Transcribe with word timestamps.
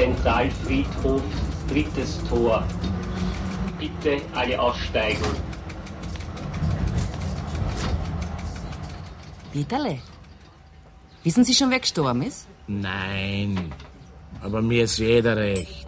Zentralfriedhof, 0.00 1.22
drittes 1.68 2.18
Tor. 2.26 2.66
Bitte 3.78 4.22
alle 4.34 4.58
aussteigen. 4.58 5.30
Peterle, 9.52 9.98
wissen 11.22 11.44
Sie 11.44 11.52
schon, 11.52 11.70
wer 11.70 11.80
gestorben 11.80 12.22
ist? 12.22 12.48
Nein, 12.66 13.74
aber 14.40 14.62
mir 14.62 14.84
ist 14.84 14.96
jeder 14.96 15.36
recht. 15.36 15.86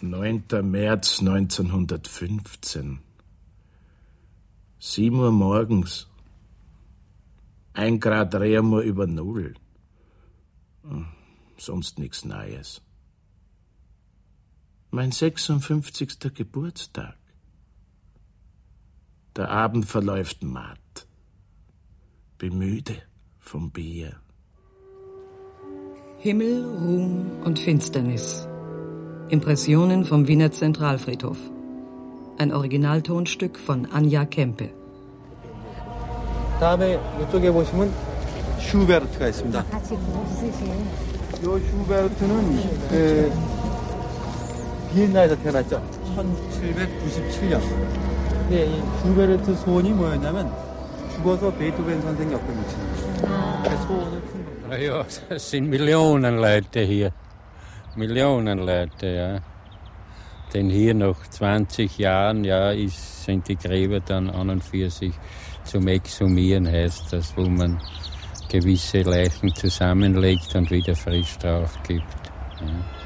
Neunter 0.00 0.64
März 0.64 1.20
1915. 1.20 3.05
Sieben 4.88 5.18
Uhr 5.18 5.32
morgens. 5.32 6.06
Ein 7.72 7.98
Grad 7.98 8.32
Reamer 8.36 8.82
über 8.82 9.08
Null. 9.08 9.54
Hm, 10.84 11.08
sonst 11.58 11.98
nichts 11.98 12.24
Neues. 12.24 12.82
Mein 14.92 15.10
56. 15.10 16.32
Geburtstag. 16.32 17.18
Der 19.34 19.50
Abend 19.50 19.86
verläuft 19.86 20.44
matt. 20.44 21.08
Bemüde 22.38 23.02
vom 23.40 23.72
Bier. 23.72 24.20
Himmel, 26.18 26.64
Ruhm 26.64 27.42
und 27.42 27.58
Finsternis. 27.58 28.46
Impressionen 29.30 30.04
vom 30.04 30.28
Wiener 30.28 30.52
Zentralfriedhof. 30.52 31.55
Ein 32.37 32.51
Originaltonstück 32.53 33.59
von 33.59 33.87
Anja 33.91 34.25
Kempe. 34.25 34.73
다음에 36.59 36.99
이쪽에 37.21 37.51
보시면 37.51 37.91
슈베르트가 38.59 39.27
있습니다. 39.27 39.65
이 41.39 41.43
슈베르트는 41.43 42.89
그 42.89 43.31
비엔나에서 44.93 45.35
태어났죠. 45.37 45.81
1797년. 46.15 47.61
근데 48.31 48.65
이 48.65 48.81
슈베르트 49.01 49.55
소원이 49.55 49.91
뭐였냐면 49.91 50.51
죽어서 51.15 51.51
베토벤 51.53 52.01
선생 52.01 52.31
옆에 52.31 52.45
묻히는 52.45 52.93
거예요. 53.21 53.63
그 53.63 53.69
소원을 53.87 54.21
푼 54.21 54.45
겁니다. 54.45 54.61
Ja, 54.71 54.77
ja, 54.77 55.05
es 55.29 55.49
sind 55.49 55.67
Millionen 55.67 56.39
Leute 56.39 56.85
hier. 56.85 57.11
Millionen 57.97 58.59
Leute, 58.59 59.07
ja. 59.07 59.39
Denn 60.54 60.70
hier 60.70 60.94
nach 60.94 61.26
20 61.28 61.98
Jahren 61.98 62.44
ja, 62.44 62.70
ist, 62.70 63.24
sind 63.24 63.48
die 63.48 63.56
Gräber 63.56 64.00
dann 64.00 64.30
an 64.30 64.50
und 64.50 64.64
für 64.64 64.88
sich 64.90 65.12
zum 65.64 65.88
Exhumieren, 65.88 66.66
heißt 66.66 67.12
das, 67.12 67.36
wo 67.36 67.42
man 67.48 67.80
gewisse 68.48 69.02
Leichen 69.02 69.54
zusammenlegt 69.54 70.54
und 70.54 70.70
wieder 70.70 70.94
frisch 70.94 71.36
drauf 71.38 71.76
gibt. 71.86 72.04
Ja. 72.60 73.05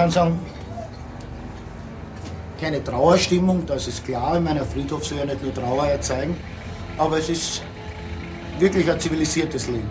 Kann 0.00 0.10
sagen, 0.10 0.40
keine 2.58 2.82
Trauerstimmung, 2.82 3.66
das 3.66 3.86
ist 3.86 4.02
klar. 4.02 4.38
In 4.38 4.44
meiner 4.44 4.64
Friedhof 4.64 5.04
soll 5.04 5.18
ja 5.18 5.26
nicht 5.26 5.42
nur 5.42 5.52
Trauer 5.52 5.88
erzeugen, 5.88 6.38
aber 6.96 7.18
es 7.18 7.28
ist 7.28 7.62
wirklich 8.58 8.90
ein 8.90 8.98
zivilisiertes 8.98 9.66
Leben. 9.68 9.90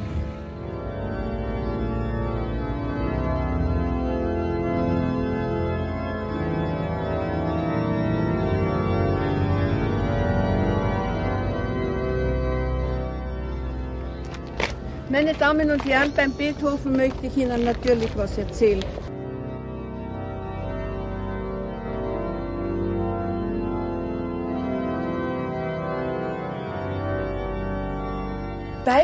Meine 15.12 15.34
Damen 15.34 15.70
und 15.70 15.86
Herren, 15.86 16.12
beim 16.16 16.32
Beethoven 16.32 16.98
möchte 16.98 17.28
ich 17.28 17.38
Ihnen 17.38 17.64
natürlich 17.64 18.10
was 18.16 18.40
erzählen. 18.40 18.84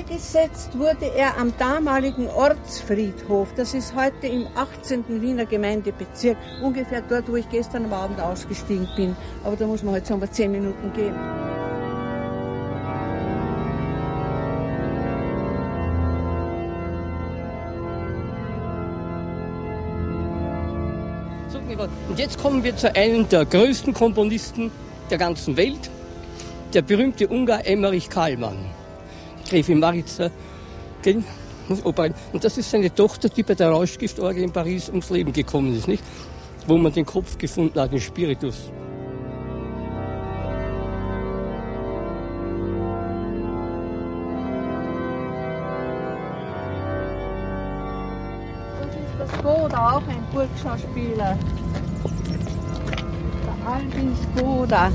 Beigesetzt 0.07 0.77
wurde 0.77 1.07
er 1.15 1.35
am 1.39 1.51
damaligen 1.57 2.27
Ortsfriedhof. 2.27 3.47
Das 3.55 3.73
ist 3.73 3.95
heute 3.95 4.27
im 4.27 4.45
18. 4.53 5.03
Wiener 5.19 5.47
Gemeindebezirk, 5.47 6.37
ungefähr 6.61 7.01
dort, 7.01 7.27
wo 7.27 7.35
ich 7.37 7.49
gestern 7.49 7.85
am 7.85 7.93
Abend 7.93 8.21
ausgestiegen 8.21 8.87
bin. 8.95 9.15
Aber 9.43 9.55
da 9.55 9.65
muss 9.65 9.81
man 9.81 9.95
heute 9.95 10.05
sagen, 10.05 10.21
wir 10.21 10.31
zehn 10.31 10.51
Minuten 10.51 10.93
gehen. 10.93 11.15
Und 22.09 22.19
jetzt 22.19 22.37
kommen 22.37 22.63
wir 22.63 22.77
zu 22.77 22.95
einem 22.95 23.27
der 23.27 23.43
größten 23.45 23.93
Komponisten 23.93 24.71
der 25.09 25.17
ganzen 25.17 25.57
Welt, 25.57 25.89
der 26.73 26.83
berühmte 26.83 27.27
Ungar 27.27 27.65
Emmerich 27.65 28.09
Kallmann. 28.09 28.57
Gräfin 29.49 29.79
Maritza. 29.79 30.29
Gell? 31.01 31.23
Und 31.67 32.43
das 32.43 32.57
ist 32.57 32.69
seine 32.69 32.93
Tochter, 32.93 33.27
die 33.27 33.41
bei 33.41 33.55
der 33.55 33.69
Rauschgiftorgie 33.69 34.43
in 34.43 34.51
Paris 34.51 34.87
ums 34.89 35.09
Leben 35.09 35.33
gekommen 35.33 35.75
ist, 35.75 35.87
nicht? 35.87 36.03
Wo 36.67 36.77
man 36.77 36.93
den 36.93 37.05
Kopf 37.05 37.37
gefunden 37.37 37.79
hat, 37.79 37.91
den 37.91 37.99
Spiritus. 37.99 38.71
Das 48.79 48.89
ist 48.95 49.19
das 49.19 49.29
Skoda, 49.39 49.95
auch 49.95 50.07
ein 50.07 50.23
Burgschauspieler. 50.31 51.37
Der 53.43 53.71
Albin 53.71 54.15
Skoda. 54.37 54.91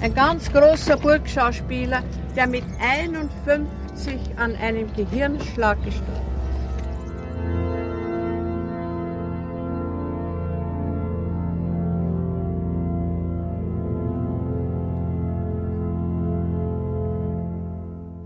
Ein 0.00 0.14
ganz 0.14 0.52
großer 0.52 0.96
Burgschauspieler, 0.96 2.02
der 2.36 2.46
mit 2.46 2.64
51 2.80 3.62
an 4.36 4.56
einem 4.56 4.92
Gehirnschlag 4.94 5.82
gestorben. 5.84 6.20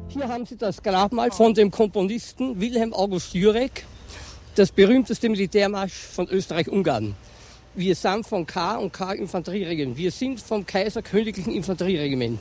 Hier 0.09 0.29
haben 0.29 0.47
Sie 0.47 0.57
das 0.57 0.83
Grabmal 0.83 1.31
von 1.31 1.55
dem 1.55 1.71
Komponisten 1.71 2.61
Wilhelm 2.61 2.93
August 2.93 3.35
Jurek, 3.35 3.85
das 4.57 4.73
berühmteste 4.73 5.29
Militärmarsch 5.29 5.93
von 5.93 6.27
Österreich-Ungarn. 6.29 7.15
Wir 7.75 7.95
sind 7.95 8.27
vom 8.27 8.45
K 8.45 8.77
und 8.79 8.93
K 8.93 9.13
Infanterieregiment. 9.13 9.97
Wir 9.97 10.11
sind 10.11 10.41
vom 10.41 10.67
Kaiser 10.67 11.03
Königlichen 11.03 11.53
Infanterieregiment. 11.53 12.41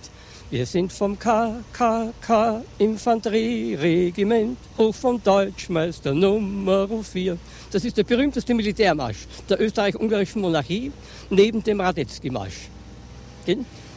Wir 0.50 0.66
sind 0.66 0.94
vom 0.94 1.20
K 1.20 1.56
K 1.74 2.14
K 2.22 2.64
Infanterieregiment, 2.78 4.58
hoch 4.78 4.96
vom 4.96 5.22
Deutschmeister 5.22 6.14
Nummer 6.14 6.88
4. 7.04 7.38
Das 7.70 7.84
ist 7.84 7.98
der 7.98 8.06
berühmteste 8.06 8.54
Militärmarsch 8.54 9.28
der 9.50 9.60
österreich-ungarischen 9.60 10.42
Monarchie 10.42 10.94
neben 11.30 11.62
dem 11.62 11.82
Radetzky-Marsch. 11.82 12.70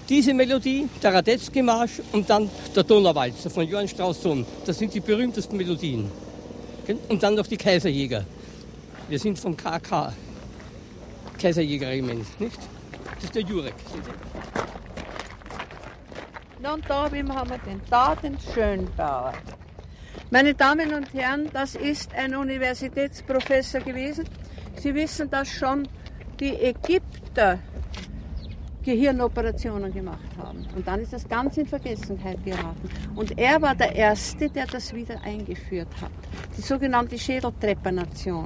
Diese 0.09 0.35
Melodie, 0.35 0.89
der 1.01 1.15
Radetzky-Marsch 1.15 2.03
und 2.11 2.29
dann 2.29 2.51
der 2.75 2.83
Donauwalzer 2.83 3.49
von 3.49 3.69
Johann 3.69 3.87
Strauss 3.87 4.21
Sohn, 4.21 4.45
das 4.67 4.77
sind 4.77 4.93
die 4.93 4.99
berühmtesten 4.99 5.57
Melodien. 5.57 6.11
Und 7.09 7.23
dann 7.23 7.37
noch 7.37 7.47
die 7.47 7.59
Kaiserjäger. 7.59 8.25
Wir 9.09 9.21
sind 9.21 9.39
vom 9.39 9.57
KK, 9.57 10.13
Kaiserjägerregiment, 11.39 12.41
nicht? 12.41 12.59
Das 13.15 13.25
ist 13.27 13.37
der 13.37 13.43
Jurek. 13.43 13.75
Na, 16.63 16.75
Und 16.75 16.85
da 16.89 17.05
haben 17.05 17.29
wir 17.51 17.59
den 17.59 17.81
Daten 17.89 18.37
Schönbauer. 18.53 19.33
Meine 20.31 20.55
Damen 20.55 20.93
und 20.93 21.13
Herren, 21.15 21.49
das 21.55 21.75
ist 21.75 22.15
ein 22.15 22.35
Universitätsprofessor 22.37 23.81
gewesen. 23.81 24.27
Sie 24.77 24.95
wissen, 24.95 25.31
dass 25.31 25.49
schon 25.49 25.89
die 26.39 26.55
Ägypter 26.55 27.59
Gehirnoperationen 28.83 29.93
gemacht 29.93 30.37
haben. 30.37 30.67
Und 30.77 30.87
dann 30.87 31.01
ist 31.01 31.15
das 31.15 31.27
ganz 31.27 31.57
in 31.57 31.67
Vergessenheit 31.67 32.45
geraten. 32.45 32.91
Und 33.15 33.39
er 33.39 33.61
war 33.63 33.75
der 33.75 33.95
Erste, 33.95 34.51
der 34.51 34.67
das 34.67 34.95
wieder 34.95 35.21
eingeführt 35.23 35.89
hat. 36.01 36.13
Die 36.57 36.63
sogenannte 36.63 37.19
Schädeltrepanation. 37.19 38.45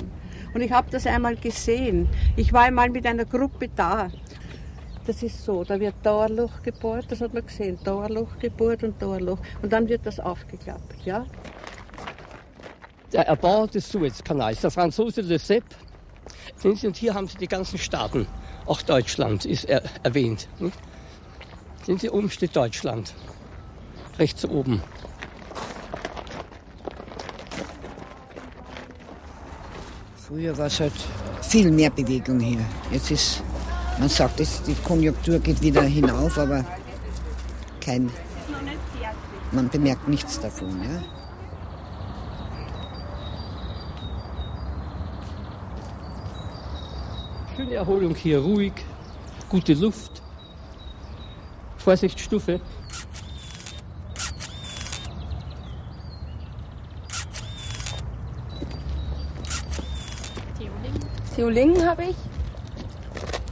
Und 0.54 0.60
ich 0.60 0.70
habe 0.70 0.88
das 0.90 1.06
einmal 1.06 1.34
gesehen. 1.34 2.08
Ich 2.36 2.52
war 2.52 2.62
einmal 2.62 2.90
mit 2.90 3.06
einer 3.06 3.24
Gruppe 3.24 3.68
da. 3.74 4.08
Das 5.06 5.22
ist 5.22 5.44
so, 5.44 5.64
da 5.64 5.78
wird 5.78 5.94
da 6.02 6.22
ein 6.22 6.36
Loch 6.36 6.62
gebohrt, 6.62 7.06
das 7.10 7.20
hat 7.20 7.34
man 7.34 7.44
gesehen, 7.44 7.78
da 7.84 8.00
ein 8.00 8.12
Loch 8.12 8.38
gebohrt 8.38 8.82
und 8.84 9.00
da 9.02 9.12
ein 9.12 9.20
Loch. 9.20 9.38
Und 9.60 9.72
dann 9.72 9.86
wird 9.86 10.06
das 10.06 10.18
aufgeklappt, 10.18 11.04
ja? 11.04 11.26
Der 13.12 13.26
Erbau 13.26 13.66
des 13.66 13.90
Suezkanals, 13.90 14.62
der 14.62 14.70
Franzose 14.70 15.20
Le 15.20 15.38
Sepp, 15.38 15.64
sehen 16.56 16.76
Sie, 16.76 16.86
und 16.86 16.96
hier 16.96 17.12
haben 17.12 17.28
Sie 17.28 17.36
die 17.36 17.46
ganzen 17.46 17.78
Staaten, 17.78 18.26
auch 18.64 18.80
Deutschland 18.80 19.44
ist 19.44 19.66
er, 19.66 19.82
erwähnt. 20.02 20.48
Nicht? 20.58 20.78
Sehen 21.84 21.98
Sie, 21.98 22.08
oben 22.08 22.30
steht 22.30 22.56
Deutschland, 22.56 23.14
rechts 24.18 24.46
oben. 24.46 24.82
Früher 30.16 30.56
war 30.56 30.66
es 30.66 30.80
halt 30.80 30.94
viel 31.42 31.70
mehr 31.70 31.90
Bewegung 31.90 32.40
hier. 32.40 32.64
Jetzt 32.90 33.10
ist, 33.10 33.42
man 33.98 34.08
sagt, 34.08 34.40
die 34.66 34.74
Konjunktur 34.74 35.38
geht 35.38 35.60
wieder 35.62 35.82
hinauf, 35.82 36.38
aber 36.38 36.64
kein, 37.80 38.10
man 39.52 39.68
bemerkt 39.68 40.08
nichts 40.08 40.40
davon. 40.40 40.82
Ja? 40.82 41.02
Schöne 47.56 47.74
Erholung 47.74 48.14
hier, 48.14 48.40
ruhig, 48.40 48.72
gute 49.48 49.74
Luft. 49.74 50.22
Vorsicht, 51.76 52.18
Stufe. 52.18 52.60
Theolingen 61.36 61.86
habe 61.86 62.04
ich. 62.04 62.33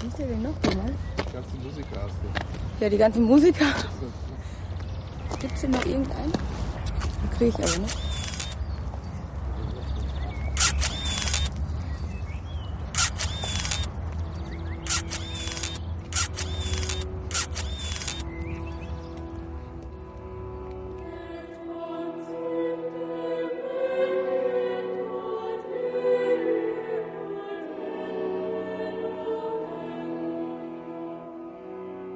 Ist 0.09 0.19
der 0.19 0.27
denn 0.27 0.43
noch 0.43 0.51
mal? 0.51 0.93
Die 1.17 1.33
ganzen 1.33 1.63
Musiker 1.63 2.03
hast 2.03 2.15
du. 2.23 2.85
Ja, 2.85 2.91
die 2.91 2.99
ganzen 2.99 3.23
Musiker. 3.23 3.67
Gibt 5.39 5.55
es 5.55 5.61
denn 5.61 5.71
noch 5.71 5.85
irgendeinen? 5.85 6.33
Den 6.33 7.31
kriege 7.31 7.51
ich 7.51 7.55
aber 7.55 7.79
nicht. 7.79 8.12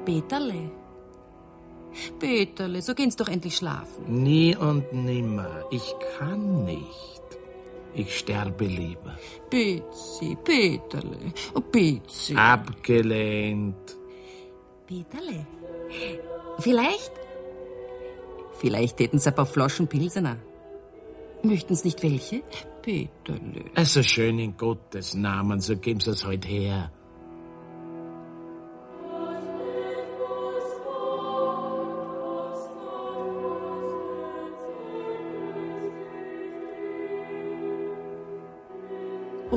Peterle. 0.06 0.70
Peterle, 2.18 2.80
so 2.80 2.94
gehen's 2.94 3.16
doch 3.16 3.28
endlich 3.28 3.56
schlafen. 3.56 4.22
Nie 4.22 4.54
und 4.56 4.92
nimmer. 4.92 5.64
Ich 5.70 5.94
kann 6.16 6.64
nicht. 6.64 7.22
Ich 7.94 8.18
sterbe 8.18 8.66
lieber. 8.66 9.18
Betsy, 9.50 10.36
Peterle, 10.44 11.32
oh 11.54 11.60
Betsy. 11.60 12.34
Abgelehnt. 12.36 13.96
Peterle, 14.86 15.46
vielleicht? 16.60 17.12
Vielleicht 18.58 19.00
hätten 19.00 19.18
Sie 19.18 19.28
ein 19.28 19.34
paar 19.34 19.46
Flaschen 19.46 19.88
Pilsener. 19.88 20.36
Möchten's 21.42 21.84
nicht 21.84 22.02
welche? 22.02 22.42
Peterle. 22.82 23.64
Also 23.74 24.02
schön 24.02 24.38
in 24.38 24.56
Gottes 24.56 25.14
Namen, 25.14 25.60
so 25.60 25.76
geben 25.76 26.00
Sie 26.00 26.10
es 26.10 26.24
heute 26.24 26.48
her. 26.48 26.92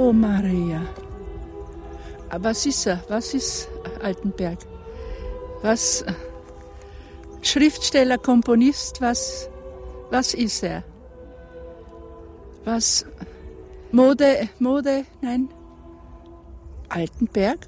Oh 0.10 0.14
Maria. 0.14 0.82
Was 2.40 2.66
ist 2.66 2.88
er? 2.88 3.00
Was 3.10 3.36
ist 3.36 3.70
Altenberg? 4.02 4.58
Was 5.62 6.04
Schriftsteller, 7.44 8.18
Komponist, 8.18 9.02
was, 9.02 9.48
was 10.10 10.34
ist 10.34 10.64
er? 10.64 10.84
Was 12.66 13.06
Mode, 13.92 14.50
Mode, 14.58 15.06
nein? 15.22 15.48
Altenberg? 16.90 17.68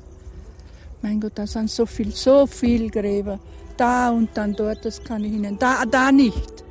Mein 1.04 1.20
Gott, 1.20 1.34
da 1.36 1.46
sind 1.46 1.70
so 1.70 1.86
viel, 1.86 2.12
so 2.12 2.48
viel 2.48 2.90
Gräber. 2.90 3.40
Da 3.78 4.10
und 4.10 4.36
dann 4.36 4.54
dort, 4.56 4.84
das 4.84 5.04
kann 5.04 5.24
ich 5.24 5.34
Ihnen. 5.34 5.60
Da, 5.60 5.86
da 5.86 6.12
nicht. 6.12 6.64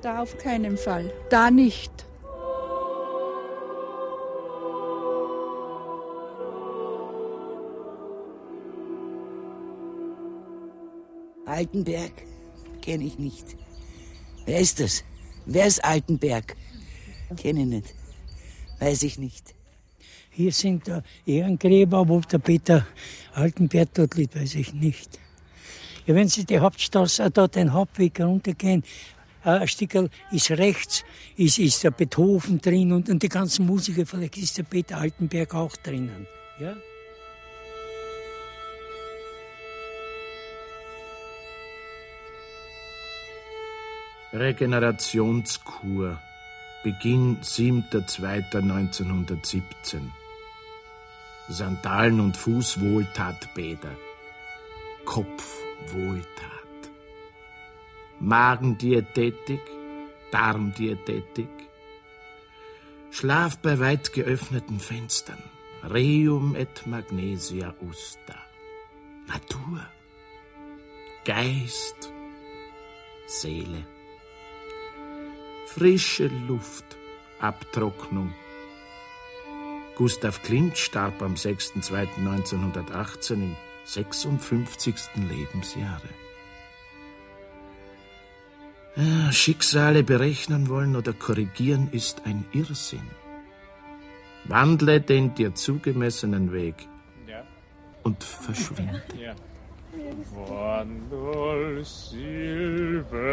Da 0.00 0.22
auf 0.22 0.38
keinen 0.38 0.76
Fall. 0.76 1.12
Da 1.28 1.50
nicht. 1.50 1.97
Altenberg 11.58 12.12
kenne 12.80 13.02
ich 13.02 13.18
nicht. 13.18 13.56
Wer 14.46 14.60
ist 14.60 14.78
das? 14.78 15.02
Wer 15.44 15.66
ist 15.66 15.84
Altenberg? 15.84 16.54
Kenne 17.36 17.62
ich 17.62 17.66
nicht. 17.66 17.94
Weiß 18.78 19.02
ich 19.02 19.18
nicht. 19.18 19.56
Hier 20.30 20.52
sind 20.52 20.86
da 20.86 21.02
Ehrengräber, 21.26 22.08
wo 22.08 22.20
der 22.20 22.38
Peter 22.38 22.86
Altenberg 23.34 23.88
dort 23.92 24.14
liegt, 24.14 24.36
weiß 24.36 24.54
ich 24.54 24.72
nicht. 24.72 25.18
Ja, 26.06 26.14
wenn 26.14 26.28
Sie 26.28 26.44
die 26.44 26.60
Hauptstraße, 26.60 27.28
da 27.32 27.48
den 27.48 27.72
Hauptweg 27.72 28.20
runtergehen, 28.20 28.84
ein 29.42 29.66
Stückel 29.66 30.10
ist 30.30 30.52
rechts, 30.52 31.04
ist, 31.36 31.58
ist 31.58 31.82
der 31.82 31.90
Beethoven 31.90 32.60
drin 32.60 32.92
und, 32.92 33.08
und 33.08 33.20
die 33.20 33.28
ganzen 33.28 33.66
Musiker, 33.66 34.06
vielleicht 34.06 34.36
ist 34.36 34.58
der 34.58 34.62
Peter 34.62 34.98
Altenberg 34.98 35.52
auch 35.56 35.74
drinnen. 35.76 36.28
Ja? 36.60 36.76
Regenerationskur. 44.32 46.18
Beginn 46.84 47.40
7.2.1917. 47.40 50.12
Sandalen- 51.48 52.20
und 52.20 52.36
Fußwohltatbäder. 52.36 53.96
Kopfwohltat. 55.06 56.28
Magendiätetik, 58.20 59.62
Darmdiätetik. 60.30 61.48
Schlaf 63.10 63.56
bei 63.58 63.80
weit 63.80 64.12
geöffneten 64.12 64.78
Fenstern. 64.78 65.42
Reum 65.82 66.54
et 66.54 66.86
magnesia 66.86 67.74
usta. 67.80 68.36
Natur. 69.26 69.80
Geist. 71.24 72.12
Seele. 73.26 73.97
Frische 75.78 76.26
Luft, 76.48 76.96
Abtrocknung. 77.38 78.34
Gustav 79.94 80.42
Klimt 80.42 80.76
starb 80.76 81.22
am 81.22 81.34
6.2.1918 81.34 83.34
im 83.34 83.54
56. 83.84 84.96
Lebensjahre. 85.14 86.08
Ja, 88.96 89.30
Schicksale 89.30 90.02
berechnen 90.02 90.68
wollen 90.68 90.96
oder 90.96 91.12
korrigieren 91.12 91.90
ist 91.92 92.26
ein 92.26 92.44
Irrsinn. 92.52 93.08
Wandle 94.46 95.00
den 95.00 95.36
dir 95.36 95.54
zugemessenen 95.54 96.52
Weg 96.52 96.88
und 98.02 98.24
verschwinde. 98.24 99.00
Ja. 99.16 99.36
Wandel 100.48 101.84
silberner 101.84 103.24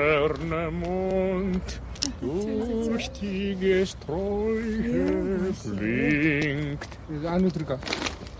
Mond 0.71 1.81
durch 2.21 3.09
die 3.11 3.55
Gesträuche 3.55 5.53
blinkt. 5.63 6.97
Anu 7.25 7.49
drüber. 7.49 7.79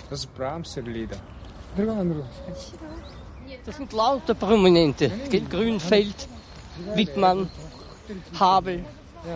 Das 0.10 0.20
ist 0.20 0.34
Brahms 0.36 0.76
Lieder. 0.78 1.18
Anu. 1.78 2.24
Das 3.66 3.78
sind 3.78 3.92
lauter 3.94 4.34
Prominente. 4.34 5.12
Grünfeld, 5.50 6.28
Wittmann, 6.94 7.50
Habel, 8.40 8.86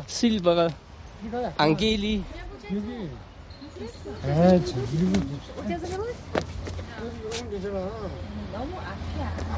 Silberer, 0.08 0.72
Angeli. 1.58 2.24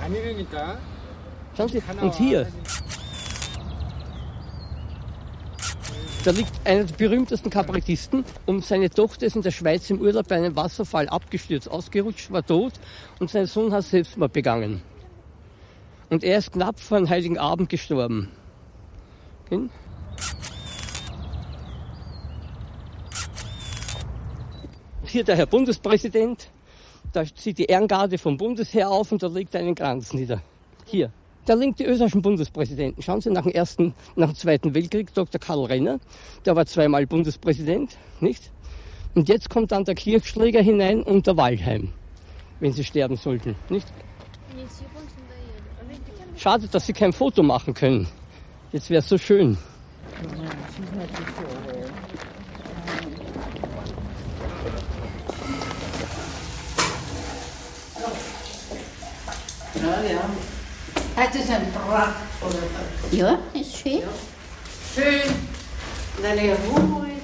아니라니까. 0.02 0.78
Schauen 1.56 1.68
Sie, 1.68 1.82
und 2.00 2.14
hier, 2.14 2.46
Da 6.26 6.32
liegt 6.32 6.50
einer 6.64 6.82
der 6.82 6.96
berühmtesten 6.96 7.50
Kabarettisten 7.50 8.24
und 8.46 8.64
seine 8.64 8.90
Tochter 8.90 9.26
ist 9.26 9.36
in 9.36 9.42
der 9.42 9.52
Schweiz 9.52 9.88
im 9.90 10.00
Urlaub 10.00 10.26
bei 10.26 10.34
einem 10.34 10.56
Wasserfall 10.56 11.08
abgestürzt, 11.08 11.70
ausgerutscht, 11.70 12.32
war 12.32 12.44
tot 12.44 12.72
und 13.20 13.30
sein 13.30 13.46
Sohn 13.46 13.72
hat 13.72 13.84
Selbstmord 13.84 14.32
begangen. 14.32 14.82
Und 16.10 16.24
er 16.24 16.38
ist 16.38 16.50
knapp 16.50 16.80
vor 16.80 16.98
dem 16.98 17.08
Heiligen 17.08 17.38
Abend 17.38 17.68
gestorben. 17.68 18.32
Okay? 19.44 19.68
Hier 25.04 25.22
der 25.22 25.36
Herr 25.36 25.46
Bundespräsident, 25.46 26.50
da 27.13 27.25
zieht 27.25 27.57
die 27.57 27.65
Ehrengarde 27.65 28.17
vom 28.17 28.37
Bundesheer 28.37 28.89
auf 28.89 29.11
und 29.11 29.21
da 29.21 29.27
legt 29.27 29.55
einen 29.55 29.75
Kranz 29.75 30.13
nieder. 30.13 30.41
Hier. 30.85 31.11
Da 31.45 31.55
liegt 31.55 31.79
die 31.79 31.85
österreichischen 31.85 32.21
Bundespräsidenten. 32.21 33.01
Schauen 33.01 33.19
Sie 33.19 33.31
nach 33.31 33.43
dem 33.43 33.51
ersten, 33.51 33.95
nach 34.15 34.27
dem 34.27 34.35
zweiten 34.35 34.75
Weltkrieg, 34.75 35.13
Dr. 35.13 35.39
Karl 35.39 35.65
Renner, 35.65 35.99
der 36.45 36.55
war 36.55 36.65
zweimal 36.65 37.07
Bundespräsident, 37.07 37.97
nicht? 38.19 38.51
Und 39.15 39.27
jetzt 39.27 39.49
kommt 39.49 39.71
dann 39.71 39.83
der 39.83 39.95
Kirchschläger 39.95 40.61
hinein 40.61 41.01
und 41.01 41.27
der 41.27 41.35
Waldheim, 41.37 41.89
wenn 42.59 42.71
sie 42.71 42.83
sterben 42.83 43.15
sollten, 43.15 43.55
nicht? 43.69 43.87
Schade, 46.37 46.67
dass 46.67 46.85
sie 46.85 46.93
kein 46.93 47.11
Foto 47.11 47.43
machen 47.43 47.73
können. 47.73 48.07
Jetzt 48.71 48.89
wäre 48.89 48.99
es 48.99 49.09
so 49.09 49.17
schön. 49.17 49.57
Ja, 59.75 60.11
ja. 60.11 60.21
Das 61.15 61.35
ist 61.35 61.49
ein 61.49 61.71
Pracht. 61.71 62.15
Ja, 63.11 63.37
ist 63.53 63.77
schön. 63.77 64.01
Schön. 64.95 65.21
Deine 66.21 66.41
Ruhe 66.41 67.07
ist. 67.07 67.21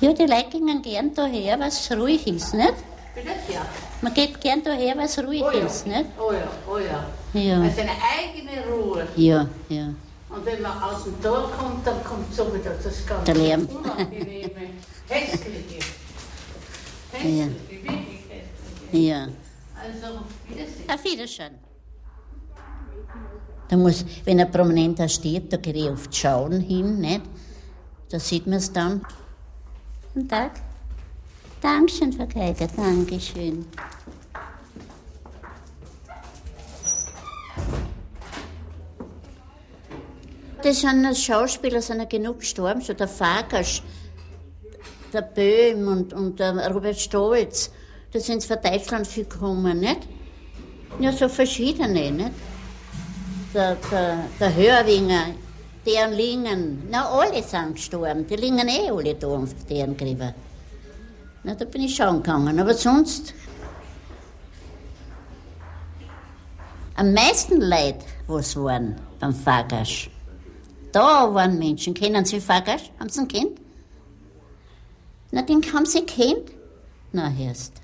Ja, 0.00 0.12
die 0.12 0.26
Leute 0.26 0.50
gehen 0.50 0.82
gern 0.82 1.14
daher, 1.14 1.58
was 1.58 1.90
ruhig 1.92 2.26
ist, 2.26 2.54
nicht? 2.54 2.74
Bitte? 3.14 3.28
Ja. 3.52 3.64
Man 4.02 4.12
geht 4.12 4.40
gern 4.40 4.62
daher, 4.62 4.96
was 4.98 5.18
ruhig 5.18 5.42
Oh 5.42 5.50
ja. 5.50 5.66
ist, 5.66 5.86
nicht? 5.86 6.04
Oh 6.18 6.32
ja, 6.32 6.48
oh 6.68 6.78
ja. 6.78 7.06
Ja. 7.40 7.62
Also 7.62 7.80
eine 7.80 7.90
eigene 7.90 8.66
Ruhe. 8.70 9.06
Ja, 9.16 9.46
ja. 9.70 9.88
Und 10.28 10.44
wenn 10.44 10.60
man 10.60 10.82
aus 10.82 11.04
dem 11.04 11.20
Tor 11.22 11.50
kommt, 11.58 11.86
dann 11.86 12.02
kommt 12.04 12.34
so 12.34 12.52
wieder 12.54 12.72
das 12.82 13.06
ganze 13.06 13.24
Der 13.24 13.34
Lärm. 13.34 13.66
unangenehme, 13.66 14.50
hässliche. 15.08 15.78
Ja. 15.78 15.84
Hässliche, 17.12 17.42
hässliche. 17.42 17.50
Ja. 18.96 19.28
Also, 19.74 20.20
Wiedersehen. 20.48 20.90
Auf 20.90 21.04
Wiedersehen. 21.04 21.54
Da 23.68 23.76
muss, 23.76 24.04
wenn 24.24 24.40
ein 24.40 24.50
Prominenter 24.50 25.08
steht, 25.08 25.52
da 25.52 25.56
gehe 25.56 25.74
ich 25.74 25.90
oft 25.90 26.14
schauen 26.14 26.60
hin, 26.60 27.00
nicht? 27.00 27.22
Da 28.08 28.18
sieht 28.18 28.46
man 28.46 28.58
es 28.58 28.72
dann. 28.72 29.04
Guten 30.14 30.28
Tag. 30.28 30.52
Dankeschön, 31.60 32.12
Frau 32.12 32.26
Geiger, 32.26 32.68
Dankeschön. 32.68 33.66
Das 40.62 40.80
sind 40.80 41.16
Schauspieler, 41.16 41.82
sind 41.82 41.98
ja 41.98 42.04
genug 42.06 42.40
gestorben, 42.40 42.80
so 42.80 42.92
der 42.92 43.08
Farkas, 43.08 43.82
der 45.12 45.22
Böhm 45.22 45.86
und, 45.88 46.12
und 46.12 46.40
der 46.40 46.72
Robert 46.72 46.98
Stolz. 46.98 47.70
Da 48.12 48.20
sind 48.20 48.42
sie 48.42 48.48
von 48.48 48.58
Deutschland 48.62 49.06
viel 49.06 49.24
gekommen, 49.24 49.80
nicht? 49.80 50.00
Ja, 51.00 51.12
so 51.12 51.28
verschiedene, 51.28 52.10
nicht? 52.10 52.30
Der, 53.52 53.76
der, 53.90 54.24
der 54.38 54.54
Hörwinger, 54.54 55.34
deren 55.84 56.12
Lingen, 56.12 56.88
na, 56.90 57.08
alle 57.08 57.42
sind 57.42 57.74
gestorben. 57.74 58.26
Die 58.26 58.36
liegen 58.36 58.68
eh 58.68 58.90
alle 58.90 59.14
da 59.14 59.28
auf 59.28 59.54
deren 59.68 59.96
Gräber. 59.96 60.34
Na, 61.42 61.54
da 61.54 61.64
bin 61.64 61.82
ich 61.82 61.94
schauen 61.94 62.22
gegangen, 62.22 62.58
aber 62.58 62.74
sonst. 62.74 63.34
Am 66.94 67.12
meisten 67.12 67.60
Leid, 67.60 68.04
was 68.26 68.56
waren 68.56 68.96
beim 69.20 69.34
Fagasch. 69.34 70.10
Da 70.92 71.32
waren 71.34 71.58
Menschen. 71.58 71.92
Kennen 71.92 72.24
Sie 72.24 72.40
Fagasch? 72.40 72.90
Haben 72.98 73.10
Sie 73.10 73.20
ihn 73.20 73.28
kennt? 73.28 73.60
Na, 75.30 75.42
den 75.42 75.60
haben 75.72 75.84
Sie 75.84 76.02
kennt? 76.06 76.50
Na, 77.12 77.30
hörst, 77.30 77.74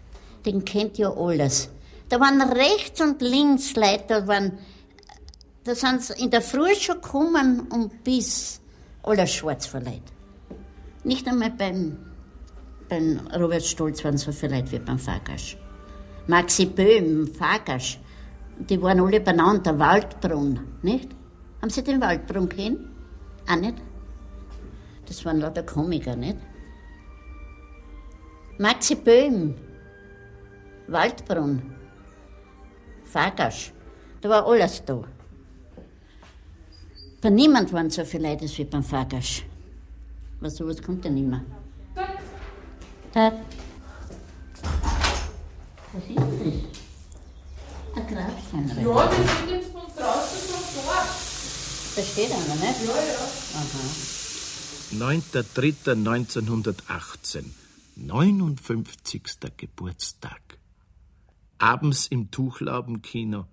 den 0.44 0.64
kennt 0.64 0.98
ja 0.98 1.10
alles. 1.10 1.68
Da 2.08 2.20
waren 2.20 2.42
rechts 2.42 3.00
und 3.00 3.22
links 3.22 3.74
Leute, 3.74 4.04
da 4.08 4.26
waren, 4.26 4.58
da 5.64 5.74
sind 5.74 6.02
sie 6.02 6.22
in 6.22 6.30
der 6.30 6.42
Früh 6.42 6.74
schon 6.74 7.00
gekommen 7.00 7.68
und 7.70 8.04
bis 8.04 8.60
alles 9.02 9.32
schwarz 9.32 9.66
vor. 9.66 9.80
Nicht 11.04 11.26
einmal 11.26 11.50
beim, 11.50 11.96
beim 12.88 13.20
Robert 13.34 13.64
Stolz 13.64 14.04
waren 14.04 14.18
so 14.18 14.30
viele 14.30 14.56
Leute 14.56 14.72
wie 14.72 14.78
beim 14.78 14.98
Fagasch. 14.98 15.56
Maxi 16.26 16.66
Böhm, 16.66 17.26
Fagasch, 17.26 17.98
die 18.58 18.80
waren 18.80 19.00
alle 19.00 19.20
benannt, 19.20 19.66
der 19.66 19.78
Waldbrunn, 19.78 20.60
nicht? 20.82 21.08
Haben 21.60 21.70
Sie 21.70 21.82
den 21.82 22.00
Waldbrunn 22.00 22.48
kennt? 22.48 22.80
Auch 23.48 23.56
nicht? 23.56 23.76
Das 25.06 25.24
waren 25.24 25.40
lauter 25.40 25.62
Komiker, 25.62 26.14
nicht? 26.14 26.38
Maxi 28.58 28.94
Böhm, 28.94 29.54
Waldbrunn, 30.92 31.74
Fagasch, 33.04 33.72
da 34.20 34.28
war 34.28 34.46
alles 34.46 34.84
da. 34.84 35.02
Bei 37.20 37.30
niemand 37.30 37.72
waren 37.72 37.90
so 37.90 38.04
viele 38.04 38.30
Leute 38.30 38.48
wie 38.56 38.64
beim 38.64 38.82
Fagasch. 38.82 39.44
Aber 40.40 40.50
sowas 40.50 40.82
kommt 40.82 41.04
ja 41.04 41.10
nicht 41.10 41.28
mehr. 41.28 41.44
Da. 43.12 43.32
Was 45.92 46.04
ist 46.08 46.18
das? 46.18 46.26
Ein 47.94 48.06
Grabstein. 48.06 48.72
Ja, 48.82 49.06
das 49.06 49.14
steht 49.14 49.50
jetzt 49.50 49.70
von 49.72 49.82
draußen 49.82 50.38
vom 50.48 50.62
Tor. 50.74 51.04
Da 51.94 52.02
steht 52.02 52.32
einer, 52.32 52.56
nicht? 52.56 52.80
Ja, 52.86 52.94
ja. 52.94 53.18
Aha. 53.54 53.82
9.3.1918, 54.92 57.44
59. 57.96 59.22
Geburtstag. 59.56 60.41
Abends 61.62 62.08
im 62.08 62.32
Tuchlaubenkino. 62.32 63.46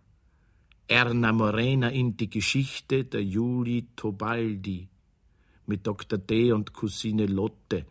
Erna 0.87 1.31
Morena 1.31 1.89
in 1.89 2.17
die 2.17 2.27
Geschichte 2.27 3.05
der 3.05 3.23
Juli 3.23 3.87
Tobaldi 3.95 4.89
mit 5.67 5.85
Dr. 5.85 6.17
D. 6.17 6.51
und 6.51 6.73
Cousine 6.73 7.27
Lotte. 7.27 7.85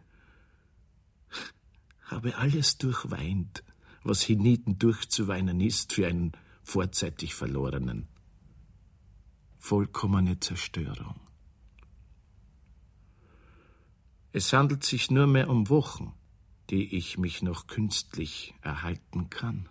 Habe 2.02 2.34
alles 2.36 2.78
durchweint, 2.78 3.62
was 4.02 4.22
hienieden 4.22 4.76
durchzuweinen 4.80 5.60
ist 5.60 5.92
für 5.92 6.08
einen 6.08 6.32
vorzeitig 6.64 7.36
Verlorenen. 7.36 8.08
Vollkommene 9.58 10.40
Zerstörung. 10.40 11.20
Es 14.32 14.52
handelt 14.52 14.82
sich 14.82 15.12
nur 15.12 15.28
mehr 15.28 15.48
um 15.48 15.68
Wochen, 15.68 16.12
die 16.70 16.96
ich 16.96 17.18
mich 17.18 17.40
noch 17.40 17.68
künstlich 17.68 18.52
erhalten 18.62 19.30
kann. 19.30 19.68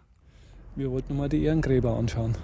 Wir 0.77 0.91
wollten 0.91 1.17
mal 1.17 1.27
die 1.27 1.43
Ehrengräber 1.43 1.97
anschauen. 1.97 2.35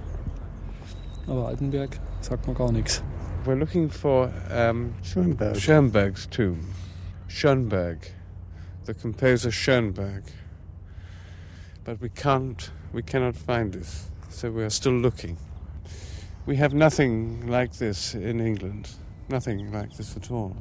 Aber 1.27 1.49
Altenberg 1.49 1.99
sagt 2.19 2.47
mir 2.47 2.55
gar 2.55 2.71
nichts. 2.71 3.03
We're 3.45 3.53
looking 3.53 3.91
for 3.91 4.31
um, 4.51 4.95
Schoenberg. 5.03 5.55
Schoenberg's 5.55 6.27
tomb. 6.27 6.73
Schoenberg, 7.27 7.99
the 8.85 8.95
composer 8.95 9.51
Schoenberg. 9.51 10.23
But 11.83 12.01
we 12.01 12.09
can't, 12.09 12.71
we 12.91 13.03
cannot 13.03 13.35
find 13.35 13.71
this, 13.71 14.09
so 14.29 14.49
we 14.49 14.63
are 14.63 14.71
still 14.71 14.93
looking. 14.93 15.37
We 16.47 16.55
have 16.55 16.73
nothing 16.73 17.45
like 17.45 17.73
this 17.73 18.15
in 18.15 18.39
England, 18.39 18.89
nothing 19.29 19.71
like 19.71 19.95
this 19.95 20.17
at 20.17 20.31
all. 20.31 20.55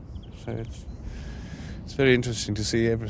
So 0.45 0.53
it's, 0.53 0.85
it's 1.87 1.95
very 1.95 2.15
interesting 2.15 2.55
to 2.55 2.65
see 2.65 2.89
every, 2.89 3.09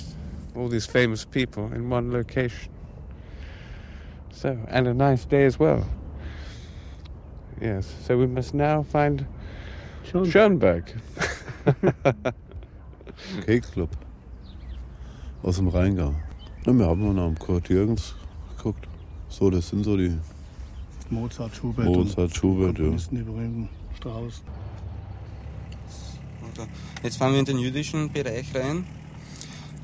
all 0.55 0.69
these 0.69 0.87
famous 0.87 1.25
people 1.25 1.73
in 1.73 1.91
one 1.91 2.13
location. 2.13 2.71
So, 4.43 4.59
and 4.67 4.89
a 4.89 4.93
nice 4.93 5.25
day 5.25 5.45
as 5.45 5.57
well. 5.61 5.87
Yes, 7.61 7.87
so 8.05 8.19
we 8.19 8.27
must 8.27 8.55
now 8.55 8.83
find 8.83 9.25
Schoenberg. 10.05 10.93
Keksclub 13.47 13.89
aus 15.45 15.57
dem 15.59 15.69
Rheingau. 15.69 16.13
Ja, 16.67 16.73
wir 16.73 16.87
haben 16.87 17.15
nach 17.15 17.27
dem 17.27 17.39
Kurt 17.39 17.69
Jürgens 17.69 18.17
geguckt. 18.57 18.89
So, 19.29 19.49
das 19.49 19.69
sind 19.69 19.85
so 19.85 19.97
die 19.97 20.19
Mozart, 21.09 21.55
Schubert. 21.55 21.87
Mozart, 21.87 22.35
Schubert, 22.35 22.79
ja. 22.79 22.85
Komponisten, 22.85 23.17
die 23.19 23.23
berühmten 23.23 23.69
Strauß. 23.97 24.43
Jetzt 27.05 27.17
fahren 27.17 27.33
wir 27.33 27.39
in 27.39 27.45
den 27.45 27.59
jüdischen 27.61 28.11
Bereich 28.11 28.53
rein. 28.57 28.87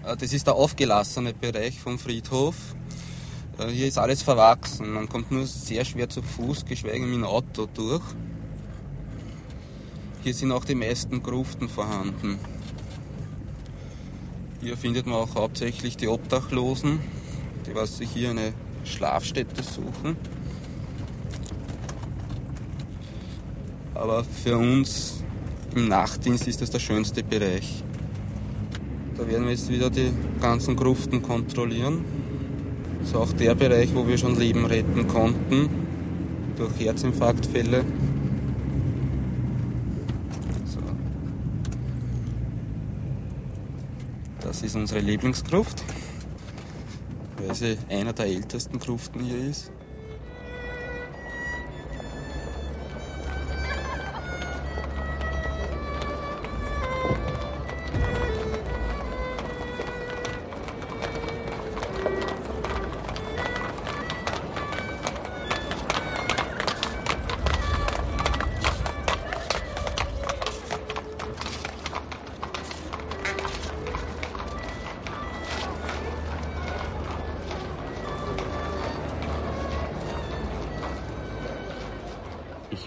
Äh, 0.05 0.17
Das 0.17 0.33
ist 0.33 0.49
der 0.49 0.57
aufgelassene 0.57 1.33
Bereich 1.33 1.79
vom 1.79 1.97
Friedhof. 1.97 2.75
Äh, 3.59 3.71
Hier 3.71 3.89
ist 3.89 3.99
alles 3.99 4.23
verwachsen. 4.23 4.93
Man 4.93 5.09
kommt 5.09 5.31
nur 5.31 5.47
sehr 5.47 5.85
schwer 5.85 6.09
zu 6.09 6.23
Fuß, 6.23 6.65
geschweige 6.65 7.05
mit 7.05 7.15
dem 7.15 7.25
Auto 7.25 7.67
durch. 7.73 8.03
Hier 10.23 10.35
sind 10.35 10.53
auch 10.53 10.65
die 10.65 10.75
meisten 10.75 11.23
Gruften 11.23 11.69
vorhanden. 11.69 12.39
Hier 14.61 14.77
findet 14.77 15.07
man 15.07 15.17
auch 15.17 15.35
hauptsächlich 15.35 15.97
die 15.97 16.09
Obdachlosen, 16.09 17.01
die 17.67 17.75
was 17.75 17.99
sich 17.99 18.11
hier 18.11 18.31
eine 18.31 18.53
Schlafstätte 18.85 19.63
suchen. 19.63 20.17
Aber 23.95 24.25
für 24.25 24.57
uns 24.57 25.23
im 25.75 25.89
Nachtdienst 25.89 26.47
ist 26.47 26.61
das 26.61 26.71
der 26.71 26.79
schönste 26.79 27.23
Bereich. 27.23 27.83
Da 29.17 29.27
werden 29.27 29.45
wir 29.45 29.53
jetzt 29.53 29.69
wieder 29.69 29.91
die 29.91 30.13
ganzen 30.41 30.77
Gruften 30.77 31.23
kontrollieren. 31.23 32.05
Ist 33.09 33.17
auch 33.17 33.33
der 33.33 33.55
Bereich, 33.55 33.95
wo 33.95 34.07
wir 34.07 34.19
schon 34.19 34.39
Leben 34.39 34.67
retten 34.67 35.09
konnten 35.09 35.71
durch 36.59 36.79
Herzinfarktfälle. 36.79 37.83
So. 40.67 40.81
Das 44.43 44.61
ist 44.61 44.77
unsere 44.77 45.01
Lieblingsgruft, 45.01 45.83
weil 47.39 47.55
sie 47.55 47.79
einer 47.89 48.13
der 48.13 48.27
ältesten 48.27 48.79
Gruften 48.79 49.23
hier 49.25 49.39
ist. 49.39 49.73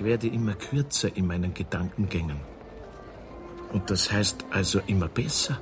Ich 0.01 0.08
werde 0.08 0.29
immer 0.29 0.55
kürzer 0.55 1.15
in 1.15 1.27
meinen 1.27 1.53
Gedankengängen. 1.53 2.39
Und 3.72 3.91
das 3.91 4.12
heißt 4.12 4.46
also 4.50 4.79
immer 4.88 5.08
besser. 5.08 5.62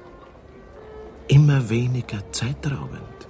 Immer 1.28 1.70
weniger 1.70 2.24
zeitraubend. 2.32 3.28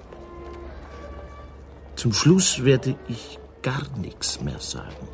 Zum 1.96 2.13
Schluss 2.13 2.63
werde 2.63 2.96
ich 3.08 3.39
gar 3.63 3.89
nichts 3.98 4.39
mehr 4.42 4.60
sagen. 4.60 5.08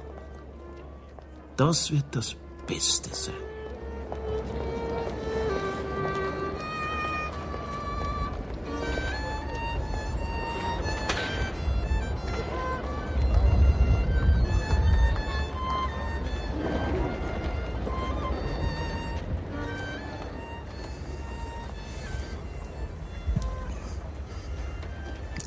Das 1.55 1.89
wird 1.91 2.07
das 2.11 2.35
Beste 2.67 3.15
sein. 3.15 3.54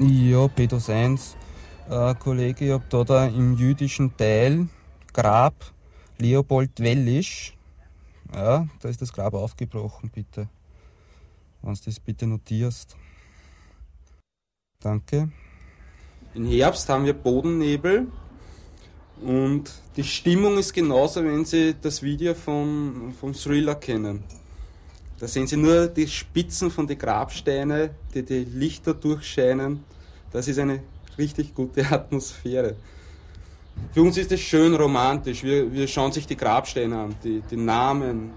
Ja, 0.01 0.47
Petrus 0.47 0.89
1, 0.91 1.37
äh, 1.91 2.15
Kollege, 2.15 2.67
ich 2.67 2.71
hab 2.71 2.89
da, 2.89 3.03
da 3.03 3.27
im 3.27 3.57
jüdischen 3.57 4.17
Teil 4.17 4.69
Grab 5.13 5.73
Leopold 6.19 6.79
Wellisch. 6.79 7.57
Ja, 8.33 8.69
da 8.79 8.89
ist 8.89 9.03
das 9.03 9.13
Grab 9.13 9.35
aufgebrochen, 9.35 10.09
bitte. 10.15 10.49
Wenn 11.63 11.75
du 11.75 11.81
das 11.85 11.99
bitte 11.99 12.29
notierst. 12.29 12.97
Danke. 14.81 15.33
Im 16.33 16.47
Herbst 16.47 16.89
haben 16.89 17.05
wir 17.05 17.15
Bodennebel 17.15 18.07
und 19.21 19.83
die 19.97 20.05
Stimmung 20.05 20.59
ist 20.59 20.73
genauso, 20.73 21.25
wenn 21.25 21.45
Sie 21.45 21.75
das 21.83 22.05
Video 22.05 22.35
vom, 22.35 23.13
vom 23.19 23.33
Thriller 23.35 23.75
kennen. 23.75 24.23
Da 25.19 25.27
sehen 25.27 25.49
Sie 25.49 25.57
nur 25.57 25.89
die 25.89 26.07
Spitzen 26.07 26.71
von 26.71 26.87
den 26.87 26.97
Grabsteinen, 26.97 27.91
die 28.15 28.23
die 28.23 28.45
Lichter 28.45 28.95
durchscheinen. 28.95 29.83
Das 30.33 30.49
ist 30.49 30.59
eine 30.59 30.81
richtig 31.17 31.55
gute 31.55 31.85
Atmosphäre. 31.91 32.77
Für 33.93 34.03
uns 34.03 34.19
ist 34.19 34.33
es 34.33 34.41
schön 34.41 34.75
romantisch. 34.75 35.43
Wir, 35.45 35.73
wir 35.73 35.87
schauen 35.87 36.13
sich 36.13 36.27
die 36.27 36.37
Grabsteine 36.37 36.99
an, 36.99 37.15
die, 37.23 37.43
die 37.49 37.57
Namen, 37.57 38.33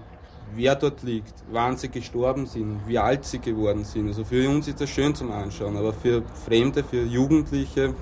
wer 0.54 0.74
dort 0.76 1.02
liegt, 1.02 1.34
wann 1.50 1.76
sie 1.76 1.88
gestorben 1.88 2.46
sind, 2.46 2.80
wie 2.86 2.98
alt 2.98 3.24
sie 3.24 3.38
geworden 3.38 3.84
sind. 3.84 4.08
Also 4.08 4.24
für 4.24 4.48
uns 4.48 4.68
ist 4.68 4.80
das 4.80 4.90
schön 4.90 5.14
zum 5.14 5.32
Anschauen, 5.32 5.76
aber 5.76 5.92
für 5.92 6.22
Fremde, 6.46 6.84
für 6.84 7.02
Jugendliche 7.02 7.94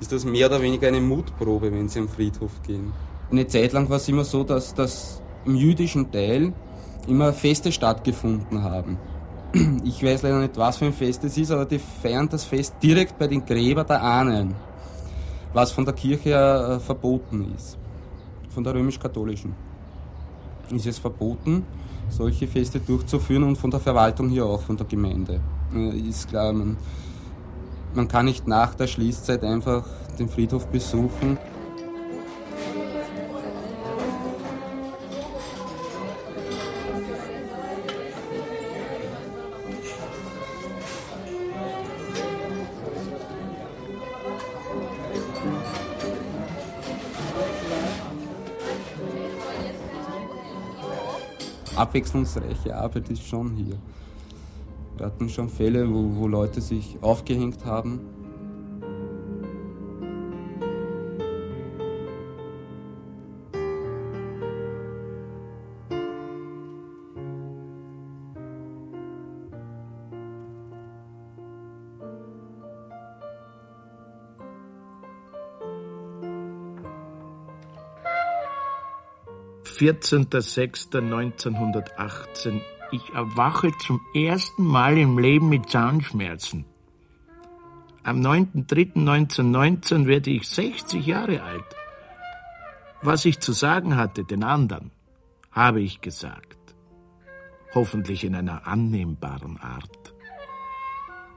ist 0.00 0.12
das 0.12 0.24
mehr 0.24 0.46
oder 0.46 0.62
weniger 0.62 0.88
eine 0.88 1.00
Mutprobe, 1.00 1.72
wenn 1.72 1.88
sie 1.88 2.00
am 2.00 2.08
Friedhof 2.08 2.52
gehen. 2.66 2.92
Eine 3.30 3.46
Zeit 3.46 3.72
lang 3.72 3.88
war 3.88 3.98
es 3.98 4.08
immer 4.08 4.24
so, 4.24 4.44
dass, 4.44 4.74
dass 4.74 5.20
im 5.44 5.54
jüdischen 5.54 6.10
Teil 6.10 6.52
immer 7.06 7.32
Feste 7.32 7.70
stattgefunden 7.70 8.62
haben. 8.62 8.98
Ich 9.84 10.02
weiß 10.02 10.22
leider 10.22 10.38
nicht, 10.38 10.56
was 10.56 10.78
für 10.78 10.86
ein 10.86 10.92
Fest 10.92 11.24
es 11.24 11.36
ist, 11.36 11.50
aber 11.50 11.64
die 11.64 11.78
feiern 11.78 12.28
das 12.28 12.44
Fest 12.44 12.74
direkt 12.82 13.18
bei 13.18 13.26
den 13.26 13.44
Gräbern 13.44 13.86
der 13.86 14.02
Ahnen, 14.02 14.54
was 15.52 15.72
von 15.72 15.84
der 15.84 15.94
Kirche 15.94 16.30
äh, 16.30 16.80
verboten 16.80 17.52
ist, 17.56 17.76
von 18.50 18.62
der 18.62 18.74
römisch-katholischen. 18.74 19.54
Ist 20.70 20.86
es 20.86 20.98
verboten, 20.98 21.64
solche 22.08 22.46
Feste 22.46 22.78
durchzuführen 22.78 23.42
und 23.42 23.56
von 23.56 23.70
der 23.70 23.80
Verwaltung 23.80 24.28
hier 24.28 24.46
auch, 24.46 24.62
von 24.62 24.76
der 24.76 24.86
Gemeinde. 24.86 25.40
Äh, 25.74 25.98
Ist 26.08 26.28
klar, 26.28 26.52
man, 26.52 26.76
man 27.94 28.06
kann 28.06 28.26
nicht 28.26 28.46
nach 28.46 28.74
der 28.74 28.86
Schließzeit 28.86 29.42
einfach 29.42 29.84
den 30.18 30.28
Friedhof 30.28 30.66
besuchen. 30.68 31.38
Abwechslungsreiche 51.80 52.76
Arbeit 52.76 53.10
ist 53.10 53.26
schon 53.26 53.50
hier. 53.56 53.76
Wir 54.96 55.06
hatten 55.06 55.28
schon 55.28 55.48
Fälle, 55.48 55.88
wo, 55.88 56.16
wo 56.16 56.28
Leute 56.28 56.60
sich 56.60 56.98
aufgehängt 57.00 57.64
haben.– 57.64 58.00
14.06.1918. 79.80 82.60
Ich 82.92 83.08
erwache 83.14 83.72
zum 83.78 83.98
ersten 84.14 84.62
Mal 84.62 84.98
im 84.98 85.18
Leben 85.18 85.48
mit 85.48 85.70
Zahnschmerzen. 85.70 86.66
Am 88.02 88.20
9.03.1919 88.20 90.06
werde 90.06 90.32
ich 90.32 90.50
60 90.50 91.06
Jahre 91.06 91.42
alt. 91.42 91.64
Was 93.00 93.24
ich 93.24 93.40
zu 93.40 93.52
sagen 93.52 93.96
hatte, 93.96 94.24
den 94.24 94.44
anderen, 94.44 94.90
habe 95.50 95.80
ich 95.80 96.02
gesagt. 96.02 96.58
Hoffentlich 97.74 98.24
in 98.24 98.34
einer 98.34 98.66
annehmbaren 98.66 99.56
Art. 99.56 100.12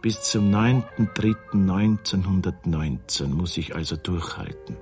Bis 0.02 0.22
zum 0.24 0.52
9.03.1919 0.52 3.28
muss 3.28 3.56
ich 3.56 3.74
also 3.74 3.96
durchhalten. 3.96 4.76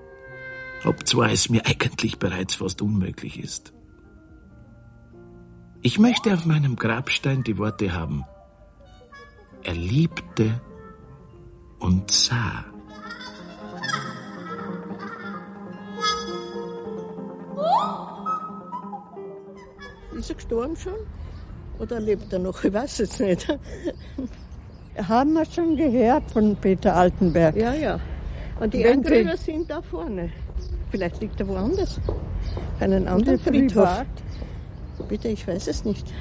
Obzwar 0.84 1.32
es 1.32 1.50
mir 1.50 1.66
eigentlich 1.66 2.18
bereits 2.18 2.56
fast 2.56 2.82
unmöglich 2.82 3.40
ist. 3.40 3.74
Ich 5.84 6.00
möchte 6.00 6.34
auf 6.34 6.46
meinem 6.46 6.76
Grabstein 6.76 7.44
die 7.44 7.58
Worte 7.58 7.94
haben. 7.94 8.24
Er 9.64 9.74
liebte 9.74 10.62
und 11.80 12.10
sah. 12.10 12.66
Ist 20.18 20.30
er 20.30 20.36
gestorben 20.36 20.76
schon? 20.76 20.94
Oder 21.80 22.00
lebt 22.00 22.32
er 22.34 22.40
noch? 22.40 22.64
Ich 22.64 22.74
weiß 22.74 23.00
es 23.00 23.20
nicht. 23.20 23.48
Haben 24.98 25.34
wir 25.34 25.46
schon 25.46 25.78
gehört 25.78 26.30
von 26.32 26.56
Peter 26.56 26.96
Altenberg. 26.96 27.56
Ja, 27.56 27.74
ja. 27.74 28.00
Und 28.60 28.74
die 28.74 28.84
Wenn 28.84 29.00
Endgräber 29.00 29.38
sind 29.38 29.72
da 29.72 29.82
vorne. 29.82 30.32
Vielleicht 30.92 31.22
liegt 31.22 31.40
er 31.40 31.48
woanders. 31.48 32.00
Auf 32.76 32.82
einem 32.82 33.08
anderen 33.08 33.40
Friedhof. 33.40 33.84
privat? 33.84 34.08
Bitte, 35.08 35.30
ich 35.30 35.48
weiß 35.48 35.68
es 35.68 35.86
nicht. 35.86 36.14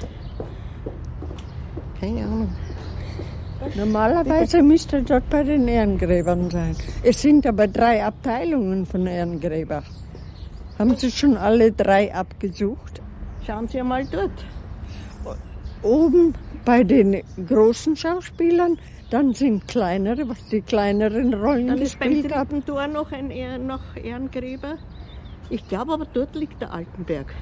Keine 2.01 2.23
Ahnung. 2.23 2.49
Normalerweise 3.75 4.63
müsste 4.63 4.97
er 4.99 5.03
dort 5.03 5.29
bei 5.29 5.43
den 5.43 5.69
Ehrengräbern 5.69 6.49
sein. 6.51 6.77
Es 7.03 7.21
sind 7.21 7.47
aber 7.47 7.67
drei 7.69 8.03
Abteilungen 8.03 8.87
von 8.87 9.07
Ehrengräber. 9.07 9.83
Haben 10.79 10.97
Sie 10.97 11.11
schon 11.11 11.37
alle 11.37 11.73
drei 11.73 12.15
abgesucht? 12.15 13.03
Schauen 13.47 13.69
Sie 13.69 13.81
einmal 13.81 14.07
dort. 14.07 14.47
Oben 15.83 16.35
bei 16.65 16.85
den 16.85 17.23
großen 17.47 17.97
Schauspielern, 17.97 18.79
dann 19.11 19.33
sind 19.35 19.67
kleinere, 19.67 20.29
was 20.29 20.45
die 20.49 20.61
kleineren 20.63 21.35
Rollen 21.35 21.69
Dann 21.69 21.79
ist 21.79 21.99
beim 21.99 22.11
gespielt 22.11 22.35
haben. 22.35 22.49
dritten 22.51 22.67
Tor 22.67 22.87
noch 22.87 23.11
ein 23.13 23.31
Ehr 23.31 23.59
noch 23.59 23.97
Ehrengräber. 23.97 24.77
Ich 25.49 25.67
glaube 25.69 25.93
aber, 25.95 26.07
dort 26.13 26.35
liegt 26.37 26.61
der 26.61 26.73
Altenberg. 26.73 27.35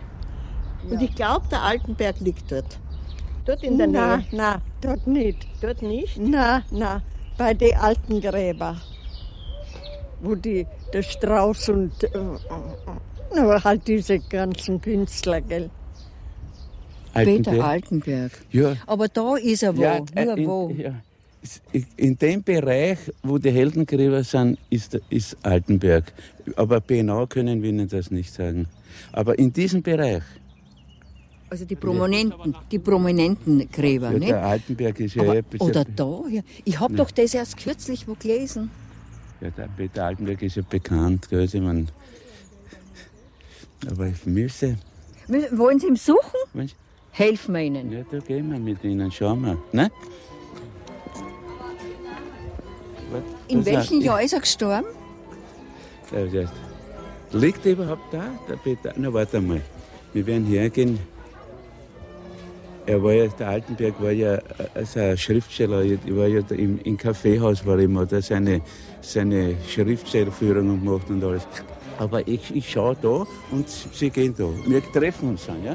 Und 0.88 1.02
ich 1.02 1.14
glaube, 1.14 1.46
der 1.50 1.62
Altenberg 1.62 2.20
liegt 2.20 2.50
dort. 2.50 2.78
Dort 3.44 3.62
in 3.62 3.76
der 3.76 3.86
na, 3.88 4.16
Nähe. 4.18 4.26
na, 4.32 4.62
dort 4.80 5.06
nicht. 5.06 5.46
Dort 5.60 5.82
nicht? 5.82 6.18
Na, 6.18 6.62
na, 6.70 7.02
bei 7.36 7.54
den 7.54 7.74
alten 7.76 8.20
Gräber. 8.20 8.76
Wo 10.20 10.34
die, 10.34 10.66
der 10.92 11.02
Strauß 11.02 11.68
und 11.70 12.04
äh, 12.04 12.08
äh, 12.08 13.60
halt 13.62 13.86
diese 13.86 14.18
ganzen 14.20 14.80
Künstler, 14.80 15.40
gell? 15.40 15.70
Peter 17.14 17.64
Altenberg. 17.64 18.32
Ja. 18.50 18.76
Aber 18.86 19.08
da 19.08 19.36
ist 19.36 19.62
er 19.62 19.76
wo? 19.76 19.82
Ja, 19.82 20.00
Nur 20.14 20.36
in, 20.36 20.46
wo? 20.46 20.74
Ja. 20.76 20.94
In 21.96 22.18
dem 22.18 22.42
Bereich, 22.42 22.98
wo 23.22 23.38
die 23.38 23.50
Heldengräber 23.50 24.24
sind, 24.24 24.58
ist, 24.70 24.98
ist 25.08 25.36
Altenberg. 25.42 26.12
Aber 26.56 26.80
genau 26.80 27.26
können 27.26 27.62
wir 27.62 27.70
Ihnen 27.70 27.88
das 27.88 28.10
nicht 28.10 28.32
sagen. 28.32 28.66
Aber 29.12 29.38
in 29.38 29.52
diesem 29.52 29.82
Bereich, 29.82 30.22
Also 31.50 31.64
die 31.64 31.76
prominenten, 31.76 32.56
die 32.70 32.78
prominenten 32.78 33.70
Gräber, 33.70 34.12
ja, 34.12 34.18
ne? 34.18 34.26
der 34.26 34.44
Altenberg 34.44 35.00
ist 35.00 35.14
ja 35.14 35.22
Aber, 35.22 35.42
oder 35.60 35.84
da, 35.84 36.22
ja. 36.30 36.42
Ich 36.64 36.78
habe 36.80 36.94
doch 36.94 37.10
das 37.10 37.34
erst 37.34 37.56
kürzlich 37.56 38.06
wo 38.08 38.14
gelesen. 38.14 38.70
Ja, 39.40 39.50
der 39.50 39.68
Peter 39.76 40.04
Altenberg 40.06 40.42
ist 40.42 40.56
ja 40.56 40.62
bekannt, 40.68 41.28
gell? 41.30 41.44
Ich 41.44 41.54
mein, 41.54 41.88
aber 43.88 44.08
ich 44.08 44.26
müsste. 44.26 44.76
Wollen 45.52 45.78
Sie 45.78 45.86
ihm 45.86 45.96
suchen? 45.96 46.40
Helfen 47.18 47.52
wir 47.54 47.62
Ihnen. 47.62 47.90
Ja, 47.90 48.02
da 48.08 48.18
gehen 48.20 48.48
wir 48.52 48.60
mit 48.60 48.84
Ihnen, 48.84 49.10
schauen 49.10 49.40
wir. 49.42 49.58
Ne? 49.72 49.90
In 53.48 53.66
welchem 53.66 54.00
Jahr 54.00 54.22
ist 54.22 54.34
er 54.34 54.40
gestorben? 54.40 54.86
Ja, 56.12 56.24
das- 56.26 56.52
Liegt 57.32 57.66
er 57.66 57.72
überhaupt 57.72 58.12
da, 58.12 58.24
der 58.48 58.54
Peter? 58.56 58.92
Na, 58.96 59.12
warte 59.12 59.40
mal. 59.40 59.60
Wir 60.12 60.24
werden 60.26 60.46
hergehen. 60.46 60.98
Er 62.86 63.02
war 63.02 63.12
ja, 63.12 63.26
der 63.26 63.48
Altenberg 63.48 64.00
war 64.00 64.12
ja 64.12 64.38
also 64.74 65.00
ein 65.00 65.18
Schriftsteller. 65.18 65.82
Ich 65.82 65.98
war 66.16 66.26
ja 66.28 66.40
im, 66.50 66.78
im 66.84 66.96
Kaffeehaus, 66.96 67.66
war 67.66 67.78
immer 67.80 68.06
da 68.06 68.22
seine, 68.22 68.62
seine 69.02 69.56
Schriftstellerführungen 69.68 70.82
gemacht 70.84 71.10
und 71.10 71.22
alles. 71.24 71.46
Aber 71.98 72.26
ich, 72.28 72.54
ich 72.54 72.70
schaue 72.70 72.96
da 73.02 73.26
und 73.50 73.68
Sie 73.68 74.08
gehen 74.08 74.34
da. 74.38 74.48
Wir 74.66 74.82
treffen 74.92 75.30
uns 75.30 75.46
dann, 75.46 75.62
ja? 75.64 75.74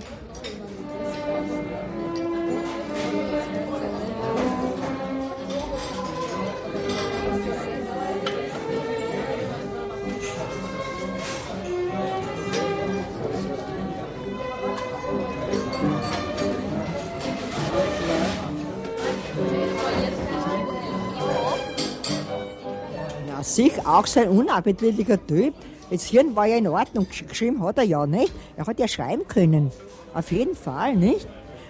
Sich 23.55 23.85
auch 23.85 24.07
so 24.07 24.19
ein 24.21 24.29
unappetitlicher 24.29 25.25
Typ. 25.25 25.53
Das 25.89 26.05
Hirn 26.05 26.35
war 26.35 26.45
ja 26.47 26.57
in 26.57 26.67
Ordnung. 26.67 27.05
Gesch- 27.11 27.27
Geschrieben 27.27 27.61
hat 27.63 27.77
er 27.77 27.83
ja 27.83 28.05
nicht. 28.05 28.33
Er 28.57 28.65
hat 28.65 28.79
ja 28.79 28.87
schreiben 28.87 29.27
können. 29.27 29.71
Auf 30.13 30.31
jeden 30.31 30.55
Fall, 30.55 30.95
nicht? 30.95 31.27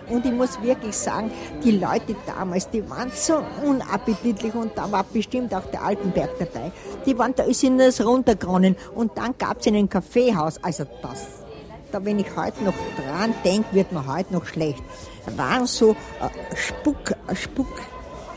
Und 0.09 0.25
ich 0.25 0.33
muss 0.33 0.61
wirklich 0.61 0.95
sagen, 0.97 1.31
die 1.63 1.71
Leute 1.71 2.13
damals, 2.27 2.69
die 2.69 2.87
waren 2.89 3.09
so 3.15 3.41
unappetitlich 3.65 4.53
und 4.53 4.77
da 4.77 4.91
war 4.91 5.03
bestimmt 5.05 5.53
auch 5.55 5.65
der 5.71 5.81
Altenberg 5.81 6.29
dabei. 6.39 6.71
Die 7.05 7.17
waren 7.17 7.33
da 7.35 7.43
ist 7.43 7.63
ihnen 7.63 7.77
das 7.77 8.03
runtergeronnen 8.05 8.75
und 8.95 9.17
dann 9.17 9.33
gab 9.37 9.61
es 9.61 9.67
einen 9.67 9.87
Kaffeehaus. 9.89 10.61
Also 10.61 10.83
das, 11.01 11.25
da 11.93 12.03
wenn 12.03 12.19
ich 12.19 12.27
heute 12.35 12.65
noch 12.65 12.73
dran 12.97 13.33
denke, 13.45 13.73
wird 13.73 13.93
mir 13.93 14.05
heute 14.05 14.33
noch 14.33 14.45
schlecht. 14.45 14.83
Waren 15.37 15.65
so 15.67 15.91
äh, 15.91 15.95
Spuck, 16.57 17.11
äh, 17.29 17.35
Spuck, 17.37 17.79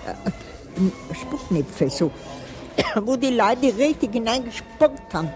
äh, 0.06 1.14
Spucknäpfe, 1.14 1.90
so, 1.90 2.12
wo 3.03 3.15
die 3.15 3.29
Leute 3.29 3.75
richtig 3.77 4.13
hineingespuckt 4.13 5.13
haben. 5.13 5.29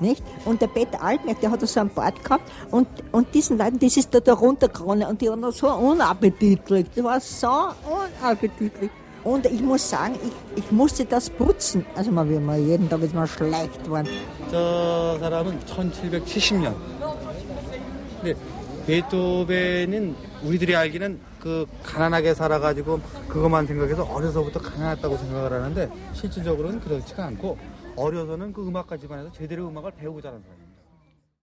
Nicht? 0.00 0.22
Und 0.44 0.60
der 0.60 0.66
Peter 0.66 1.00
Altmerk, 1.02 1.40
der 1.40 1.50
hat 1.52 1.60
so 1.66 1.80
einen 1.80 1.90
Bart 1.90 2.22
gehabt 2.24 2.50
und, 2.70 2.88
und 3.12 3.32
diesen 3.34 3.56
Leuten, 3.58 3.78
das 3.78 3.96
ist 3.96 4.12
da, 4.12 4.18
da 4.20 4.34
runtergeronnen 4.34 5.06
und 5.06 5.20
die 5.20 5.28
waren 5.28 5.52
so 5.52 5.68
unappetitlich. 5.68 6.86
Das 6.94 7.04
war 7.04 7.20
so 7.20 7.48
unappetitlich. 8.20 8.90
Und 9.24 9.46
ich 9.46 9.60
muss 9.60 9.88
sagen, 9.88 10.16
ich, 10.24 10.64
ich 10.64 10.72
musste 10.72 11.04
das 11.04 11.30
putzen. 11.30 11.86
Also 11.94 12.10
mal, 12.10 12.28
wie 12.28 12.38
mal 12.38 12.58
jeden 12.58 12.88
Tag 12.90 13.02
ist 13.02 13.14
mal 13.14 13.28
schlecht 13.28 13.84
geworden. 13.84 14.08
저 14.50 15.16
사람은 15.20 15.60
1770년. 15.60 16.74
근데 18.20 18.34
베토벤은 18.86 20.16
우리들이 20.42 20.74
알기는 20.74 21.20
그 21.39 21.65
가난하게 21.83 22.33
살아가지고 22.33 22.99
그것만 23.27 23.67
생각해서 23.67 24.03
어려서부터 24.03 24.59
가난했다고 24.59 25.17
생각을 25.17 25.53
하는데 25.53 25.89
실질적으로는 26.13 26.79
그렇지가 26.79 27.25
않고 27.25 27.57
어려서는 27.95 28.53
그 28.53 28.67
음악가 28.67 28.97
집안에서 28.97 29.31
제대로 29.31 29.67
음악을 29.67 29.91
배우고 29.91 30.21
자란 30.21 30.41
사람이에요. 30.41 30.56